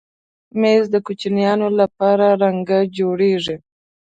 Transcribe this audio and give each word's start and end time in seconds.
مېز 0.59 0.83
د 0.93 0.95
کوچنیانو 1.07 1.67
لپاره 1.79 2.27
رنګه 2.43 2.79
جوړېږي. 2.97 3.55